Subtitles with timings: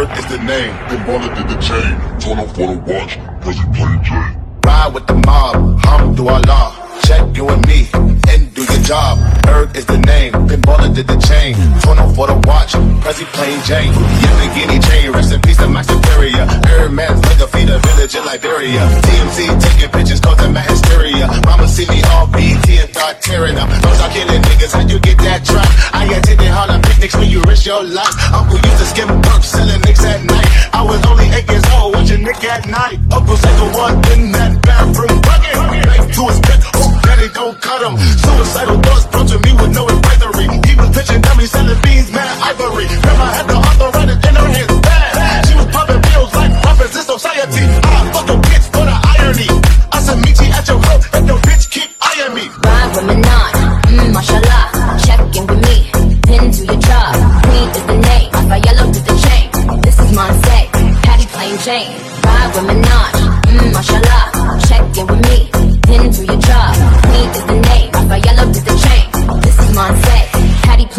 [0.00, 0.72] Bird is the name.
[0.88, 1.92] Ben Baller did the chain.
[2.20, 3.20] Turn up for the watch.
[3.44, 4.40] He playing Jay.
[4.64, 6.72] Ride with the mob, hum do Allah.
[7.04, 7.88] Check you and me,
[8.32, 9.18] and do your job.
[9.42, 11.52] Bird is the name, Ben Baller did the chain.
[11.84, 12.72] Turn up for the watch,
[13.04, 13.92] Prezi plain Jane.
[13.92, 16.46] Lamborghini chain, rest in peace to my superior.
[16.64, 18.80] Herman's like a feed a village in Liberia.
[19.04, 21.26] TMZ taking pictures, causing my hysteria.
[21.44, 23.68] Mama see me all BT and start tearing up.
[23.82, 25.66] Don't start killing niggas, how you get that drop?
[25.92, 28.14] I attended Harlem picnics when you risk your life.
[28.32, 30.48] Uncle used to skim perks, selling nicks at night.
[30.72, 32.98] I was only eight years old, watching Nick at night.
[33.10, 35.58] Uncle said the one in that bathroom bucket.
[35.86, 37.98] Back to his pit, oh, daddy don't cut him.
[37.98, 40.46] Suicidal thoughts brought to me with no advisory.
[40.66, 42.86] He was pitching dummies, selling beans, man, ivory.
[42.86, 44.89] Grandma had the arthritis in her hands,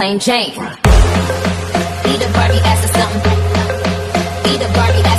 [0.02, 0.54] plain Jane.
[2.10, 3.40] Eat a Barbie ass or something.
[4.52, 5.11] Eat a Barbie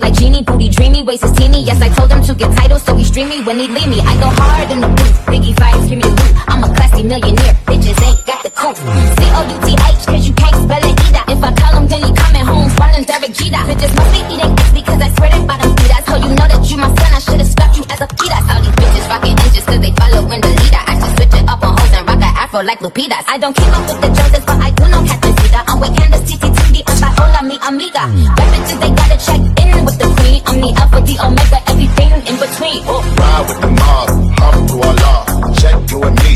[0.00, 1.62] Like genie, booty dreamy, waist is teeny.
[1.62, 4.00] Yes, I told him to get titles, so he stream me when he leave me.
[4.00, 6.34] I go hard in the booth, Biggie vibes, give me loot.
[6.48, 8.76] I'm a classy millionaire, bitches ain't got the couth.
[8.76, 11.24] C O U T H, cause you can't spell it either.
[11.30, 13.62] If I call him, then he coming home, running Derek Jeter.
[13.70, 16.04] Bitches must be eating X because I swear they bottom feeders.
[16.04, 18.44] So you know that you my son, I should've stuck you as a fetus.
[18.50, 20.82] All these bitches rocking inches cause they following the leader.
[20.84, 23.24] I just switch it up on hoes and rock an afro like Lupitas.
[23.30, 25.70] I don't keep up with the Joneses, but I do know Captain Sita.
[25.70, 28.04] I'm with Candace, TTTD, hasta hola mi amiga.
[28.50, 30.42] Bitches, they gotta check in with the queen.
[30.46, 32.82] I'm the alpha, the omega, everything in between.
[32.86, 33.02] Oh.
[33.18, 34.08] Ride with the mob,
[34.40, 35.16] hum to Allah.
[35.60, 36.32] Check you and me,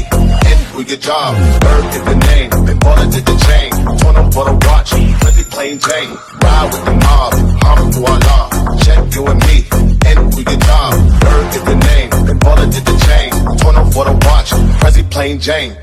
[0.48, 1.34] and do your job.
[1.60, 3.70] Bird is the name, Ben Baller did the chain.
[3.98, 4.90] Turn up for the watch,
[5.20, 6.12] Prezi plain Jane.
[6.42, 7.32] Ride with the mob,
[7.64, 8.42] hum to Allah.
[8.84, 9.56] Check you and me,
[10.06, 10.92] and do your job.
[11.22, 13.30] Bird is the name, Ben Baller did the chain.
[13.58, 15.74] Turn up for the watch, Prezi plain Jane.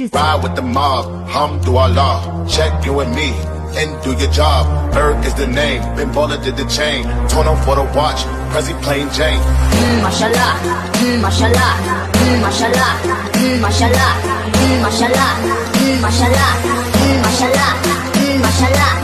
[0.00, 0.14] truth.
[0.14, 2.46] Ride with the mob, Hum do Allah.
[2.48, 3.30] Check you and me,
[3.76, 4.66] and do your job.
[4.94, 7.04] Ferg is the name, Ben Baller did the chain.
[7.28, 8.20] Torn off for the watch,
[8.52, 9.40] Prezi plain Jane.
[9.40, 10.52] Mm, mashallah,
[11.00, 11.72] mm, mashallah,
[12.16, 12.92] mm, mashallah,
[13.36, 14.12] mm, mashallah,
[14.56, 15.32] mm, mashallah,
[15.76, 16.52] mm, mashallah,
[17.00, 17.70] mm, mashallah,
[18.14, 18.99] mm, mashallah.